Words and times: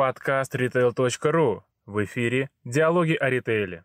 Подкаст 0.00 0.54
retail.ru. 0.54 1.60
В 1.84 2.04
эфире 2.06 2.48
«Диалоги 2.64 3.12
о 3.12 3.28
ритейле». 3.28 3.84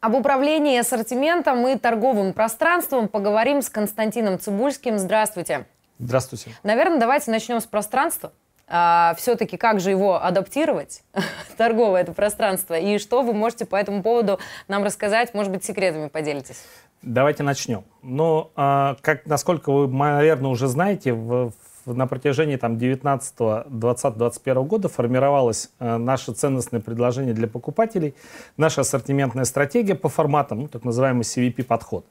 Об 0.00 0.16
управлении 0.16 0.78
ассортиментом 0.78 1.66
и 1.66 1.78
торговым 1.78 2.34
пространством 2.34 3.08
поговорим 3.08 3.62
с 3.62 3.70
Константином 3.70 4.38
Цибульским. 4.38 4.98
Здравствуйте. 4.98 5.64
Здравствуйте. 5.98 6.50
Наверное, 6.62 7.00
давайте 7.00 7.30
начнем 7.30 7.62
с 7.62 7.64
пространства. 7.64 8.34
А, 8.68 9.14
все-таки 9.16 9.56
как 9.56 9.80
же 9.80 9.88
его 9.88 10.22
адаптировать, 10.22 11.02
торговое 11.56 12.02
это 12.02 12.12
пространство, 12.12 12.78
и 12.78 12.98
что 12.98 13.22
вы 13.22 13.32
можете 13.32 13.64
по 13.64 13.76
этому 13.76 14.02
поводу 14.02 14.38
нам 14.68 14.84
рассказать, 14.84 15.32
может 15.32 15.50
быть, 15.50 15.64
секретами 15.64 16.08
поделитесь? 16.08 16.66
Давайте 17.00 17.44
начнем. 17.44 17.84
Ну, 18.02 18.50
а, 18.56 18.96
как, 19.00 19.24
насколько 19.24 19.72
вы, 19.72 19.88
наверное, 19.88 20.50
уже 20.50 20.68
знаете, 20.68 21.14
в, 21.14 21.50
на 21.86 22.06
протяжении 22.06 22.56
там, 22.56 22.78
19, 22.78 23.34
20, 23.66 24.16
21 24.16 24.62
года 24.64 24.88
формировалось 24.88 25.70
э, 25.78 25.96
наше 25.96 26.32
ценностное 26.32 26.80
предложение 26.80 27.34
для 27.34 27.46
покупателей, 27.46 28.14
наша 28.56 28.82
ассортиментная 28.82 29.44
стратегия 29.44 29.94
по 29.94 30.08
форматам, 30.08 30.60
ну, 30.60 30.68
так 30.68 30.84
называемый 30.84 31.22
CVP-подход. 31.22 32.06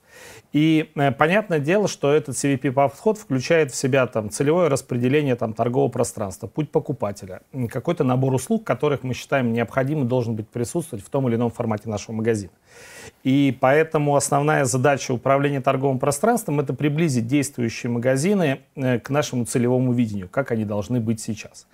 И 0.52 0.92
э, 0.96 1.12
понятное 1.12 1.60
дело, 1.60 1.88
что 1.88 2.14
этот 2.14 2.36
CVP-подход 2.36 3.18
включает 3.18 3.72
в 3.72 3.76
себя 3.76 4.06
там, 4.08 4.30
целевое 4.30 4.70
распределение 4.70 5.36
там, 5.36 5.54
торгового 5.54 5.90
пространства, 5.90 6.48
путь 6.48 6.72
покупателя, 6.72 7.42
какой-то 7.70 8.04
набор 8.04 8.34
услуг, 8.34 8.64
которых 8.64 9.04
мы 9.04 9.14
считаем 9.14 9.54
необходимым 9.54 10.08
должен 10.08 10.36
быть 10.36 10.48
присутствовать 10.48 11.04
в 11.06 11.10
том 11.10 11.28
или 11.28 11.36
ином 11.36 11.52
формате 11.52 11.90
нашего 11.90 12.16
магазина. 12.16 12.52
И 13.24 13.58
поэтому 13.58 14.18
основная 14.18 14.66
задача 14.66 15.14
управления 15.14 15.62
торговым 15.62 15.98
пространством– 15.98 16.60
это 16.62 16.74
приблизить 16.74 17.26
действующие 17.26 17.90
магазины 17.90 18.60
э, 18.76 19.00
к 19.00 19.10
нашему 19.10 19.46
целевому 19.46 19.94
видению, 19.94 20.28
как 20.28 20.52
они 20.52 20.66
должны 20.66 21.00
быть 21.00 21.22
сейчас. 21.22 21.66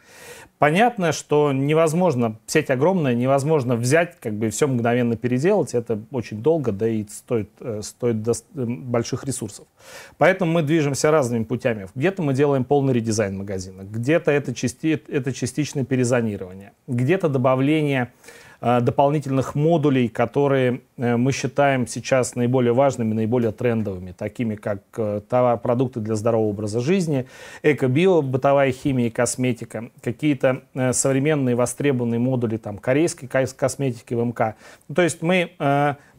Понятно, 0.59 1.11
что 1.11 1.51
невозможно, 1.51 2.35
сеть 2.45 2.69
огромная, 2.69 3.15
невозможно 3.15 3.75
взять, 3.75 4.19
как 4.19 4.33
бы 4.33 4.49
все 4.49 4.67
мгновенно 4.67 5.15
переделать, 5.15 5.73
это 5.73 5.99
очень 6.11 6.43
долго, 6.43 6.71
да 6.71 6.87
и 6.87 7.05
стоит, 7.07 7.49
э, 7.61 7.81
стоит 7.81 8.27
э, 8.27 8.33
больших 8.53 9.23
ресурсов. 9.23 9.65
Поэтому 10.19 10.51
мы 10.51 10.61
движемся 10.61 11.09
разными 11.09 11.45
путями. 11.45 11.87
Где-то 11.95 12.21
мы 12.21 12.35
делаем 12.35 12.63
полный 12.63 12.93
редизайн 12.93 13.37
магазина, 13.37 13.81
где-то 13.81 14.29
это, 14.29 14.53
части, 14.53 15.01
это 15.07 15.33
частичное 15.33 15.83
перезонирование, 15.83 16.73
где-то 16.87 17.27
добавление 17.27 18.11
дополнительных 18.61 19.55
модулей, 19.55 20.09
которые 20.09 20.81
э, 20.97 21.15
мы 21.15 21.31
считаем 21.31 21.87
сейчас 21.87 22.35
наиболее 22.35 22.73
важными, 22.73 23.13
наиболее 23.13 23.53
трендовыми, 23.53 24.11
такими 24.11 24.55
как 24.55 24.81
э, 24.97 25.21
продукты 25.63 26.01
для 26.01 26.15
здорового 26.15 26.49
образа 26.49 26.81
жизни, 26.81 27.25
эко-био, 27.63 28.21
бытовая 28.21 28.73
химия 28.73 29.07
и 29.07 29.09
косметика, 29.09 29.91
какие-то 30.01 30.63
современные 30.91 31.55
востребованные 31.55 32.19
модули 32.19 32.57
там, 32.57 32.77
корейской 32.77 33.27
косметики 33.27 34.13
в 34.13 34.25
МК. 34.25 34.55
Ну, 34.89 34.95
то 34.95 35.03
есть 35.03 35.21
мы, 35.21 35.51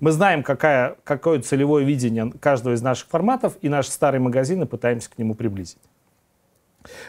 мы 0.01 0.13
знаем, 0.13 0.43
какая, 0.43 0.97
какое 1.05 1.41
целевое 1.41 1.85
видение 1.85 2.33
каждого 2.41 2.75
из 2.75 2.81
наших 2.81 3.09
форматов, 3.09 3.57
и 3.61 3.69
наши 3.69 3.91
старые 3.91 4.21
магазины 4.21 4.65
пытаемся 4.67 5.11
к 5.11 5.19
нему 5.19 5.35
приблизить. 5.35 5.79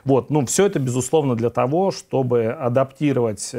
Вот, 0.03 0.29
ну, 0.29 0.45
все 0.45 0.65
это, 0.65 0.79
безусловно, 0.79 1.35
для 1.35 1.49
того, 1.49 1.91
чтобы 1.91 2.47
адаптировать 2.47 3.55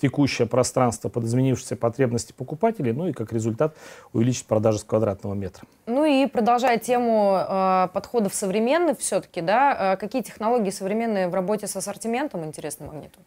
текущее 0.00 0.48
пространство 0.48 1.08
под 1.08 1.24
изменившиеся 1.24 1.76
потребности 1.76 2.32
покупателей, 2.32 2.92
ну 2.92 3.08
и 3.08 3.12
как 3.12 3.32
результат 3.32 3.76
увеличить 4.12 4.46
продажи 4.46 4.78
с 4.78 4.84
квадратного 4.84 5.34
метра. 5.34 5.66
Ну 5.86 6.04
и 6.04 6.26
продолжая 6.26 6.78
тему 6.78 7.36
э, 7.38 7.88
подходов 7.92 8.34
современных 8.34 8.98
все-таки, 8.98 9.40
да, 9.40 9.94
э, 9.94 9.96
какие 9.96 10.22
технологии 10.22 10.70
современные 10.70 11.28
в 11.28 11.34
работе 11.34 11.66
с 11.66 11.76
ассортиментом 11.76 12.44
интересны 12.44 12.86
магниту? 12.86 13.20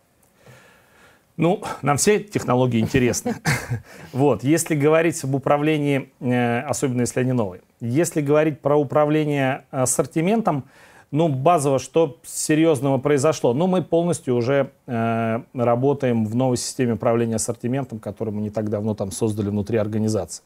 Ну, 1.36 1.64
нам 1.82 1.98
все 1.98 2.20
технологии 2.20 2.80
интересны. 2.80 3.36
Вот, 4.14 4.44
если 4.44 4.76
говорить 4.76 5.24
об 5.24 5.34
управлении, 5.34 6.12
э, 6.20 6.60
особенно 6.62 7.02
если 7.02 7.22
они 7.22 7.32
новые, 7.32 7.62
если 7.80 8.22
говорить 8.22 8.62
про 8.62 8.76
управление 8.78 9.66
ассортиментом, 9.72 10.66
ну, 11.14 11.28
базово, 11.28 11.78
что 11.78 12.18
серьезного 12.24 12.98
произошло? 12.98 13.54
Ну, 13.54 13.68
мы 13.68 13.84
полностью 13.84 14.36
уже 14.36 14.72
э, 14.88 15.40
работаем 15.54 16.26
в 16.26 16.36
новой 16.36 16.58
системе 16.58 16.94
управления 16.94 17.36
ассортиментом, 17.36 18.00
которую 18.00 18.34
мы 18.34 18.42
не 18.42 18.50
так 18.50 18.68
давно 18.72 18.96
там 18.96 19.12
создали 19.12 19.50
внутри 19.50 19.78
организации. 19.78 20.44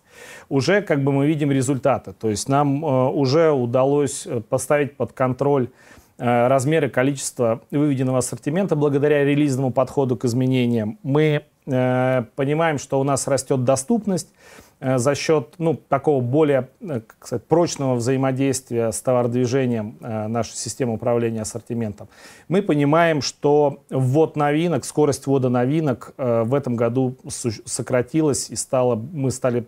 Уже 0.50 0.81
как 0.81 1.05
бы 1.05 1.13
мы 1.13 1.25
видим 1.25 1.51
результаты. 1.51 2.11
То 2.11 2.29
есть 2.29 2.50
нам 2.50 2.83
э, 2.83 3.09
уже 3.11 3.50
удалось 3.50 4.28
э, 4.28 4.41
поставить 4.41 4.97
под 4.97 5.13
контроль 5.13 5.69
э, 6.17 6.47
размеры, 6.47 6.89
количество 6.89 7.61
выведенного 7.72 8.17
ассортимента 8.17 8.75
благодаря 8.75 9.23
релизному 9.23 9.72
подходу 9.72 10.17
к 10.17 10.25
изменениям. 10.25 10.99
Мы 11.01 11.44
э, 11.66 12.23
понимаем, 12.35 12.78
что 12.78 12.99
у 12.99 13.05
нас 13.05 13.25
растет 13.29 13.63
доступность, 13.63 14.34
за 14.80 15.16
счет 15.16 15.56
ну, 15.58 15.76
такого 15.76 16.22
более 16.22 16.70
э, 16.82 17.02
как 17.02 17.26
сказать, 17.26 17.46
прочного 17.46 17.96
взаимодействия 17.96 18.92
с 18.92 19.02
товародвижением 19.02 19.98
э, 20.02 20.28
нашей 20.28 20.56
системы 20.56 20.94
управления 20.94 21.42
ассортиментом, 21.42 22.10
мы 22.48 22.62
понимаем, 22.62 23.22
что 23.22 23.84
ввод 23.90 24.36
новинок, 24.36 24.86
скорость 24.86 25.28
ввода 25.28 25.50
новинок 25.50 26.14
в 26.18 26.54
этом 26.54 26.76
году 26.76 27.18
сократилась 27.28 28.50
и 28.50 28.56
стало, 28.56 28.96
мы 28.96 29.32
стали 29.32 29.66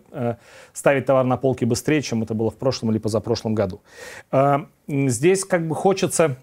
ставить 0.72 1.06
товар 1.06 1.24
на 1.24 1.36
полки 1.36 1.64
быстрее, 1.64 2.02
чем 2.02 2.22
это 2.22 2.34
было 2.34 2.50
в 2.50 2.56
прошлом 2.56 2.90
или 2.90 2.98
позапрошлом 2.98 3.54
году. 3.54 3.80
Здесь 4.88 5.44
как 5.44 5.66
бы 5.66 5.74
хочется 5.74 6.36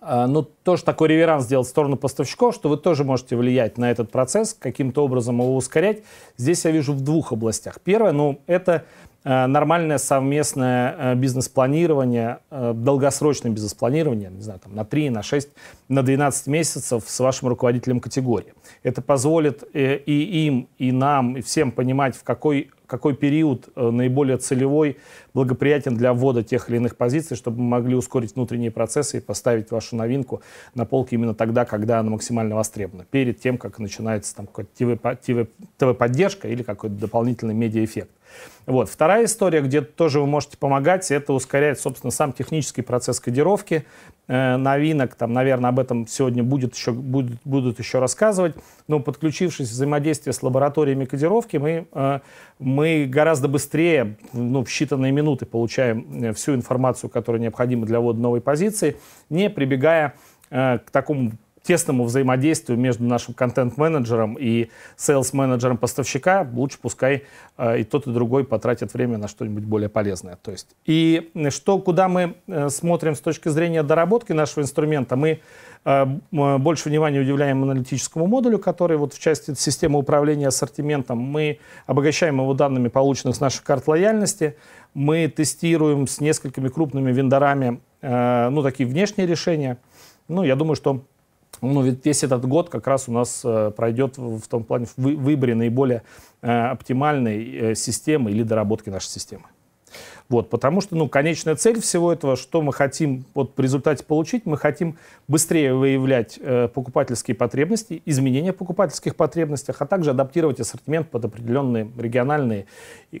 ну, 0.00 0.42
тоже 0.42 0.84
такой 0.84 1.08
реверанс 1.08 1.44
сделать 1.44 1.66
в 1.66 1.70
сторону 1.70 1.96
поставщиков, 1.96 2.54
что 2.54 2.68
вы 2.68 2.76
тоже 2.76 3.04
можете 3.04 3.36
влиять 3.36 3.78
на 3.78 3.90
этот 3.90 4.10
процесс, 4.10 4.54
каким-то 4.54 5.04
образом 5.04 5.40
его 5.40 5.56
ускорять. 5.56 6.02
Здесь 6.36 6.64
я 6.64 6.70
вижу 6.70 6.92
в 6.92 7.00
двух 7.00 7.32
областях. 7.32 7.80
Первое, 7.82 8.12
ну, 8.12 8.40
это 8.46 8.84
э, 9.24 9.46
нормальное 9.46 9.98
совместное 9.98 10.94
э, 10.96 11.14
бизнес-планирование, 11.16 12.38
э, 12.50 12.72
долгосрочное 12.74 13.50
бизнес-планирование, 13.50 14.30
не 14.30 14.42
знаю, 14.42 14.60
там, 14.60 14.74
на 14.74 14.84
3, 14.84 15.10
на 15.10 15.22
6, 15.22 15.48
на 15.88 16.02
12 16.02 16.46
месяцев 16.46 17.04
с 17.06 17.20
вашим 17.20 17.48
руководителем 17.48 17.98
категории. 18.00 18.54
Это 18.84 19.02
позволит 19.02 19.64
и 19.74 20.46
им, 20.46 20.68
и 20.78 20.92
нам, 20.92 21.36
и 21.36 21.40
всем 21.40 21.72
понимать, 21.72 22.14
в 22.16 22.22
какой 22.22 22.70
какой 22.88 23.14
период 23.14 23.68
э, 23.76 23.90
наиболее 23.90 24.38
целевой, 24.38 24.96
благоприятен 25.34 25.94
для 25.94 26.12
ввода 26.14 26.42
тех 26.42 26.68
или 26.68 26.78
иных 26.78 26.96
позиций, 26.96 27.36
чтобы 27.36 27.60
мы 27.60 27.68
могли 27.68 27.94
ускорить 27.94 28.34
внутренние 28.34 28.70
процессы 28.70 29.18
и 29.18 29.20
поставить 29.20 29.70
вашу 29.70 29.94
новинку 29.94 30.42
на 30.74 30.84
полке 30.84 31.16
именно 31.16 31.34
тогда, 31.34 31.64
когда 31.64 32.00
она 32.00 32.10
максимально 32.10 32.56
востребована, 32.56 33.04
перед 33.04 33.38
тем, 33.40 33.58
как 33.58 33.78
начинается 33.78 34.34
там 34.34 34.46
какая-то 34.46 35.46
ТВ-поддержка 35.76 36.48
или 36.48 36.62
какой-то 36.62 36.96
дополнительный 36.96 37.54
медиаэффект. 37.54 38.10
Вот. 38.66 38.88
Вторая 38.88 39.26
история, 39.26 39.60
где 39.60 39.80
тоже 39.82 40.20
вы 40.20 40.26
можете 40.26 40.56
помогать, 40.56 41.10
это 41.10 41.32
ускорять, 41.32 41.78
собственно, 41.78 42.10
сам 42.10 42.32
технический 42.32 42.82
процесс 42.82 43.20
кодировки 43.20 43.84
новинок. 44.28 45.14
Там, 45.14 45.32
наверное, 45.32 45.70
об 45.70 45.80
этом 45.80 46.06
сегодня 46.06 46.42
будет 46.42 46.74
еще, 46.74 46.92
будет, 46.92 47.38
будут 47.44 47.78
еще 47.78 47.98
рассказывать. 47.98 48.54
Но 48.86 49.00
подключившись 49.00 49.70
взаимодействие 49.70 50.32
с 50.32 50.42
лабораториями 50.42 51.04
кодировки, 51.04 51.56
мы, 51.56 51.86
э, 51.92 52.20
мы 52.58 53.06
гораздо 53.06 53.48
быстрее, 53.48 54.16
ну, 54.32 54.64
в 54.64 54.68
считанные 54.68 55.12
минуты 55.12 55.46
получаем 55.46 56.24
э, 56.24 56.32
всю 56.32 56.54
информацию, 56.54 57.10
которая 57.10 57.40
необходима 57.40 57.86
для 57.86 58.00
ввода 58.00 58.20
новой 58.20 58.40
позиции, 58.40 58.96
не 59.30 59.50
прибегая 59.50 60.14
э, 60.50 60.78
к 60.78 60.90
такому 60.90 61.32
тесному 61.68 62.04
взаимодействию 62.04 62.78
между 62.78 63.04
нашим 63.04 63.34
контент-менеджером 63.34 64.38
и 64.40 64.70
сейлс-менеджером 64.96 65.76
поставщика, 65.76 66.48
лучше 66.54 66.78
пускай 66.80 67.24
э, 67.58 67.80
и 67.80 67.84
тот, 67.84 68.06
и 68.06 68.10
другой 68.10 68.44
потратят 68.44 68.94
время 68.94 69.18
на 69.18 69.28
что-нибудь 69.28 69.64
более 69.64 69.90
полезное. 69.90 70.36
То 70.36 70.50
есть, 70.50 70.68
и 70.86 71.30
что, 71.50 71.78
куда 71.78 72.08
мы 72.08 72.36
э, 72.46 72.70
смотрим 72.70 73.14
с 73.14 73.20
точки 73.20 73.50
зрения 73.50 73.82
доработки 73.82 74.32
нашего 74.32 74.62
инструмента, 74.62 75.14
мы 75.16 75.40
э, 75.84 76.06
больше 76.30 76.88
внимания 76.88 77.20
уделяем 77.20 77.62
аналитическому 77.62 78.26
модулю, 78.26 78.58
который 78.58 78.96
вот 78.96 79.12
в 79.12 79.20
части 79.20 79.52
системы 79.54 79.98
управления 79.98 80.48
ассортиментом. 80.48 81.18
Мы 81.18 81.58
обогащаем 81.84 82.40
его 82.40 82.54
данными, 82.54 82.88
полученных 82.88 83.36
с 83.36 83.40
наших 83.40 83.62
карт 83.64 83.86
лояльности. 83.86 84.56
Мы 84.94 85.28
тестируем 85.28 86.06
с 86.06 86.18
несколькими 86.18 86.68
крупными 86.68 87.12
вендорами 87.12 87.82
э, 88.00 88.48
ну, 88.48 88.62
такие 88.62 88.88
внешние 88.88 89.26
решения. 89.26 89.76
Ну, 90.28 90.44
я 90.44 90.56
думаю, 90.56 90.74
что 90.74 91.04
ну, 91.60 91.82
ведь 91.82 92.04
весь 92.04 92.22
этот 92.22 92.46
год 92.46 92.68
как 92.68 92.86
раз 92.86 93.08
у 93.08 93.12
нас 93.12 93.42
э, 93.44 93.72
пройдет 93.76 94.16
в, 94.16 94.46
том 94.48 94.64
плане 94.64 94.86
в 94.86 94.94
вы, 94.96 95.16
выборе 95.16 95.54
наиболее 95.54 96.02
э, 96.42 96.50
оптимальной 96.50 97.70
э, 97.70 97.74
системы 97.74 98.30
или 98.30 98.42
доработки 98.42 98.90
нашей 98.90 99.08
системы. 99.08 99.44
Вот, 100.28 100.50
потому 100.50 100.82
что, 100.82 100.94
ну, 100.94 101.08
конечная 101.08 101.56
цель 101.56 101.80
всего 101.80 102.12
этого, 102.12 102.36
что 102.36 102.60
мы 102.60 102.72
хотим 102.74 103.24
вот 103.34 103.54
в 103.56 103.60
результате 103.60 104.04
получить, 104.04 104.44
мы 104.44 104.58
хотим 104.58 104.98
быстрее 105.26 105.72
выявлять 105.72 106.38
э, 106.40 106.68
покупательские 106.68 107.34
потребности, 107.34 108.02
изменения 108.04 108.52
покупательских 108.52 109.16
потребностях, 109.16 109.80
а 109.80 109.86
также 109.86 110.10
адаптировать 110.10 110.60
ассортимент 110.60 111.10
под 111.10 111.24
определенные 111.24 111.90
региональные 111.96 112.66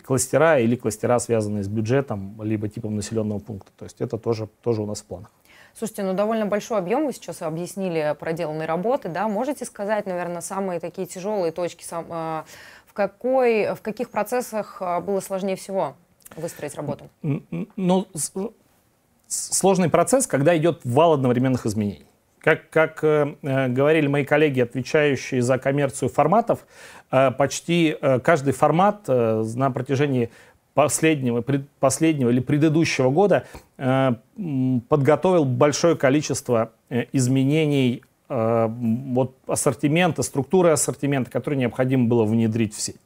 кластера 0.04 0.58
или 0.58 0.76
кластера, 0.76 1.18
связанные 1.18 1.64
с 1.64 1.68
бюджетом, 1.68 2.38
либо 2.42 2.68
типом 2.68 2.96
населенного 2.96 3.38
пункта. 3.38 3.70
То 3.78 3.86
есть 3.86 4.02
это 4.02 4.18
тоже, 4.18 4.48
тоже 4.62 4.82
у 4.82 4.86
нас 4.86 5.00
в 5.00 5.04
планах. 5.04 5.30
Слушайте, 5.74 6.02
ну 6.02 6.14
довольно 6.14 6.46
большой 6.46 6.78
объем 6.78 7.06
вы 7.06 7.12
сейчас 7.12 7.42
объяснили 7.42 8.16
проделанной 8.18 8.66
работы, 8.66 9.08
да? 9.08 9.28
Можете 9.28 9.64
сказать, 9.64 10.06
наверное, 10.06 10.40
самые 10.40 10.80
такие 10.80 11.06
тяжелые 11.06 11.52
точки, 11.52 11.84
э, 11.90 12.42
в, 12.86 12.92
какой, 12.92 13.74
в 13.74 13.80
каких 13.80 14.10
процессах 14.10 14.78
э, 14.80 15.00
было 15.00 15.20
сложнее 15.20 15.56
всего 15.56 15.94
выстроить 16.36 16.74
работу? 16.74 17.08
Ну, 17.22 18.06
сложный 19.28 19.90
процесс, 19.90 20.26
когда 20.26 20.56
идет 20.56 20.80
вал 20.84 21.12
одновременных 21.12 21.66
изменений. 21.66 22.06
Как, 22.40 22.70
как 22.70 23.02
э, 23.02 23.34
э, 23.42 23.68
говорили 23.68 24.06
мои 24.06 24.24
коллеги, 24.24 24.60
отвечающие 24.60 25.42
за 25.42 25.58
коммерцию 25.58 26.08
форматов, 26.08 26.66
э, 27.10 27.32
почти 27.32 27.96
э, 28.00 28.20
каждый 28.20 28.52
формат 28.52 29.04
э, 29.08 29.44
на 29.56 29.70
протяжении 29.70 30.30
последнего, 30.78 31.40
пред, 31.40 31.68
последнего 31.80 32.30
или 32.30 32.38
предыдущего 32.38 33.10
года 33.10 33.46
э, 33.78 34.12
подготовил 34.88 35.44
большое 35.44 35.96
количество 35.96 36.70
э, 36.88 37.06
изменений 37.12 38.04
э, 38.28 38.68
вот, 38.68 39.34
ассортимента, 39.48 40.22
структуры 40.22 40.70
ассортимента, 40.70 41.32
которые 41.32 41.58
необходимо 41.58 42.06
было 42.06 42.22
внедрить 42.22 42.76
в 42.76 42.80
сеть. 42.80 43.00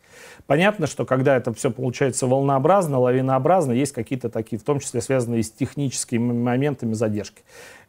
Понятно, 0.47 0.87
что 0.87 1.07
когда 1.07 1.35
это 1.35 1.55
все 1.55 1.71
получается 1.71 2.27
волнообразно, 2.27 2.99
лавинообразно, 2.99 3.73
есть 3.73 3.93
какие-то 3.93 4.29
такие, 4.29 4.59
в 4.59 4.65
том 4.65 4.79
числе 4.79 5.01
связанные 5.01 5.43
с 5.43 5.51
техническими 5.51 6.31
моментами 6.31 6.93
задержки. 6.93 7.43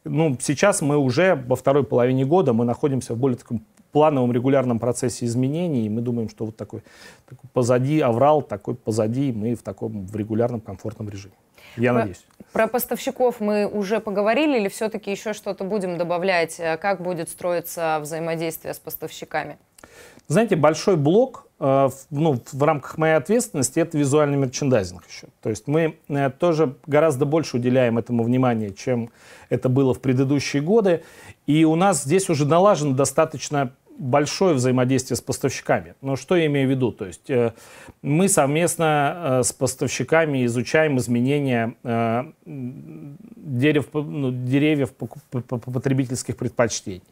Ну, 0.06 0.38
сейчас 0.40 0.82
мы 0.82 0.96
уже 0.96 1.36
во 1.36 1.58
второй 1.58 1.84
половине 1.84 2.24
года 2.24 2.54
мы 2.54 2.64
находимся 2.64 3.16
в 3.16 3.18
более 3.18 3.38
таком 3.38 3.66
плановом 3.94 4.34
регулярном 4.34 4.80
процессе 4.80 5.26
изменений, 5.26 5.86
и 5.86 5.90
мы 5.90 6.02
думаем, 6.02 6.28
что 6.28 6.46
вот 6.46 6.58
такой, 6.58 6.84
такой 7.30 7.50
позади 7.54 8.02
аврал, 8.02 8.42
такой 8.42 8.76
позади, 8.76 9.32
мы 9.32 9.56
в 9.56 9.62
таком 9.62 10.06
в 10.06 10.16
регулярном 10.16 10.60
комфортном 10.60 11.10
режиме. 11.10 11.36
Я 11.78 11.92
про, 11.92 12.00
надеюсь. 12.00 12.26
Про 12.52 12.68
поставщиков 12.68 13.40
мы 13.40 13.68
уже 13.68 14.00
поговорили 14.00 14.58
или 14.60 14.68
все-таки 14.68 15.12
еще 15.12 15.34
что-то 15.34 15.64
будем 15.64 15.98
добавлять? 15.98 16.60
Как 16.82 17.02
будет 17.02 17.30
строиться 17.30 18.00
взаимодействие 18.02 18.74
с 18.74 18.80
поставщиками? 18.80 19.58
Знаете, 20.28 20.56
большой 20.56 20.96
блок 20.96 21.48
э, 21.60 21.90
ну, 22.10 22.42
в 22.52 22.64
рамках 22.64 22.98
моей 22.98 23.16
ответственности 23.16 23.80
это 23.80 23.98
визуальный 23.98 24.38
мерчендайзинг 24.38 25.04
еще. 25.08 25.28
То 25.42 25.50
есть 25.50 25.68
мы 25.68 25.98
э, 26.08 26.30
тоже 26.30 26.78
гораздо 26.86 27.26
больше 27.26 27.58
уделяем 27.58 27.98
этому 27.98 28.24
внимания, 28.24 28.72
чем 28.72 29.10
это 29.50 29.68
было 29.68 29.94
в 29.94 30.00
предыдущие 30.00 30.62
годы. 30.62 31.04
И 31.46 31.66
у 31.66 31.76
нас 31.76 32.04
здесь 32.04 32.30
уже 32.30 32.46
налажено 32.46 32.96
достаточно 32.96 33.74
большое 33.98 34.56
взаимодействие 34.56 35.18
с 35.18 35.22
поставщиками. 35.22 35.96
Но 36.02 36.16
что 36.16 36.36
я 36.36 36.46
имею 36.48 36.68
в 36.68 36.72
виду? 36.72 36.92
То 36.92 37.06
есть 37.06 37.30
э, 37.30 37.54
мы 38.02 38.28
совместно 38.28 39.40
э, 39.40 39.44
с 39.44 39.54
поставщиками 39.54 40.46
изучаем 40.46 40.98
изменения 40.98 41.76
э, 41.84 42.24
дерев, 42.46 43.90
ну, 43.94 44.32
деревьев 44.32 44.94
потребительских 44.94 46.38
предпочтений. 46.38 47.04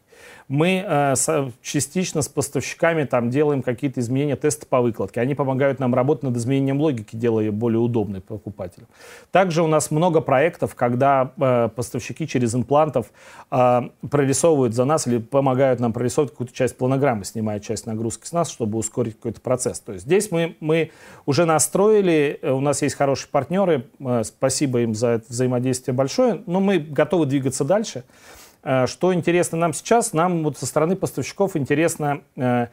Мы 0.48 0.84
э, 0.86 1.14
с, 1.16 1.52
частично 1.62 2.22
с 2.22 2.28
поставщиками 2.28 3.04
там 3.04 3.30
делаем 3.30 3.62
какие-то 3.62 4.00
изменения, 4.00 4.36
тесты 4.36 4.66
по 4.66 4.80
выкладке. 4.80 5.20
Они 5.20 5.34
помогают 5.34 5.78
нам 5.78 5.94
работать 5.94 6.24
над 6.24 6.36
изменением 6.36 6.80
логики, 6.80 7.16
делая 7.16 7.46
ее 7.46 7.52
более 7.52 7.78
удобной 7.78 8.20
покупателю. 8.20 8.86
Также 9.30 9.62
у 9.62 9.66
нас 9.66 9.90
много 9.90 10.20
проектов, 10.20 10.74
когда 10.74 11.32
э, 11.36 11.68
поставщики 11.74 12.26
через 12.26 12.54
имплантов 12.54 13.06
э, 13.50 13.80
прорисовывают 14.10 14.74
за 14.74 14.84
нас 14.84 15.06
или 15.06 15.18
помогают 15.18 15.80
нам 15.80 15.92
прорисовывать 15.92 16.32
какую-то 16.32 16.54
часть 16.54 16.76
планограммы, 16.76 17.24
снимая 17.24 17.60
часть 17.60 17.86
нагрузки 17.86 18.26
с 18.26 18.32
нас, 18.32 18.50
чтобы 18.50 18.78
ускорить 18.78 19.16
какой-то 19.16 19.40
процесс. 19.40 19.80
То 19.80 19.92
есть 19.92 20.04
здесь 20.04 20.30
мы, 20.30 20.56
мы 20.60 20.90
уже 21.26 21.44
настроили, 21.44 22.38
э, 22.42 22.50
у 22.50 22.60
нас 22.60 22.82
есть 22.82 22.94
хорошие 22.94 23.28
партнеры, 23.30 23.86
э, 24.00 24.22
спасибо 24.24 24.80
им 24.80 24.94
за 24.94 25.08
это 25.08 25.24
взаимодействие 25.28 25.94
большое, 25.94 26.42
но 26.46 26.60
мы 26.60 26.78
готовы 26.78 27.26
двигаться 27.26 27.64
дальше. 27.64 28.04
Э, 28.06 28.41
что 28.62 29.12
интересно 29.12 29.58
нам 29.58 29.72
сейчас? 29.72 30.12
Нам 30.12 30.44
вот 30.44 30.56
со 30.56 30.66
стороны 30.66 30.96
поставщиков 30.96 31.56
интересно 31.56 32.22
э, 32.36 32.66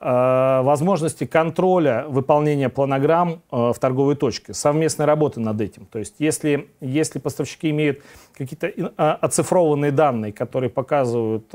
э, 0.00 0.60
возможности 0.62 1.24
контроля 1.26 2.04
выполнения 2.08 2.68
планограмм 2.68 3.42
в 3.50 3.74
торговой 3.80 4.16
точке, 4.16 4.54
совместной 4.54 5.06
работы 5.06 5.40
над 5.40 5.60
этим. 5.60 5.86
То 5.86 5.98
есть 5.98 6.16
если, 6.18 6.68
если 6.80 7.18
поставщики 7.18 7.70
имеют 7.70 8.02
какие-то 8.36 8.68
оцифрованные 8.96 9.90
данные, 9.90 10.32
которые 10.32 10.70
показывают 10.70 11.52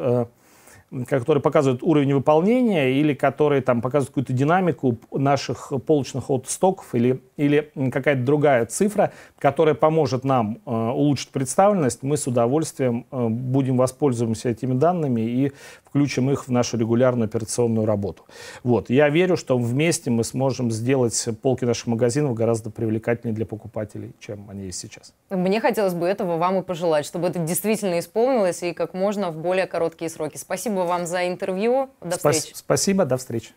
которые 1.06 1.42
показывают 1.42 1.84
уровень 1.84 2.14
выполнения 2.14 2.92
или 2.92 3.14
которые 3.14 3.62
там 3.62 3.82
показывают 3.82 4.10
какую-то 4.10 4.34
динамику 4.34 4.98
наших 5.12 5.74
полочных 5.86 6.30
аутостоков 6.30 6.96
или, 6.96 7.22
или 7.36 7.72
какая-то 7.92 8.22
другая 8.24 8.66
цифра, 8.66 9.12
которая 9.38 9.76
поможет 9.76 10.24
нам 10.24 10.60
э, 10.66 10.72
улучшить 10.72 11.30
представленность, 11.30 12.04
мы 12.04 12.16
с 12.16 12.26
удовольствием 12.26 13.06
э, 13.12 13.28
будем 13.28 13.78
воспользоваться 13.78 14.50
этими 14.50 14.74
данными 14.74 15.22
и 15.22 15.52
включим 15.84 16.30
их 16.30 16.48
в 16.48 16.52
нашу 16.52 16.78
регулярную 16.78 17.26
операционную 17.26 17.86
работу. 17.86 18.24
Вот. 18.64 18.90
Я 18.90 19.10
верю, 19.10 19.36
что 19.36 19.58
вместе 19.58 20.10
мы 20.10 20.24
сможем 20.24 20.72
сделать 20.72 21.28
полки 21.42 21.66
наших 21.66 21.88
магазинов 21.88 22.34
гораздо 22.34 22.70
привлекательнее 22.70 23.36
для 23.36 23.46
покупателей, 23.46 24.14
чем 24.20 24.50
они 24.50 24.66
есть 24.66 24.80
сейчас. 24.80 25.14
Мне 25.30 25.60
хотелось 25.60 25.94
бы 25.94 26.06
этого 26.06 26.38
вам 26.38 26.60
и 26.60 26.62
пожелать, 26.62 27.06
чтобы 27.06 27.28
это 27.28 27.40
действительно 27.40 28.00
исполнилось 28.00 28.64
и 28.64 28.74
как 28.74 28.94
можно 28.94 29.32
в 29.32 29.38
более 29.38 29.66
короткие 29.66 30.10
сроки. 30.10 30.38
Спасибо 30.78 30.90
вам 30.90 31.08
за 31.08 31.28
интервью. 31.28 31.90
До 32.02 32.18
встречи. 32.18 32.54
Спасибо, 32.54 33.06
до 33.06 33.18
встречи. 33.18 33.54